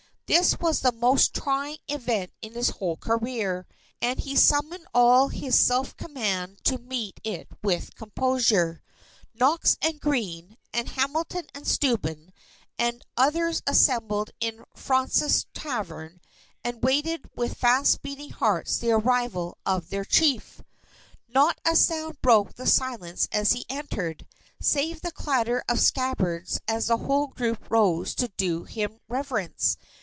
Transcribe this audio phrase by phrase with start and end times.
[0.33, 3.67] This was the most trying event in his whole career,
[4.01, 8.81] and he summoned all his self command to meet it with composure.
[9.33, 12.31] Knox and Greene, and Hamilton and Steuben,
[12.79, 16.21] and others assembled in Fraunces Tavern,
[16.63, 20.61] and waited with fast beating hearts the arrival of their Chief.
[21.27, 24.25] Not a sound broke the silence as he entered,
[24.61, 29.75] save the clatter of scabbards as the whole group rose to do him reverence.